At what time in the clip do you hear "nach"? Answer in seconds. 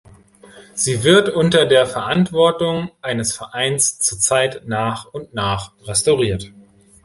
4.67-5.05, 5.35-5.73